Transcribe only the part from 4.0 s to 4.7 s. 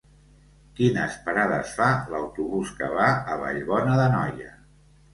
d'Anoia?